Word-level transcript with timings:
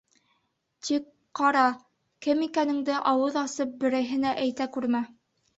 Тик, 0.87 1.03
ҡара, 1.41 1.65
кем 2.27 2.41
икәнеңде 2.47 2.97
ауыҙ 3.13 3.39
асып 3.45 3.77
берәйһенә 3.85 4.33
әйтә 4.47 4.69
күрмә. 4.79 5.05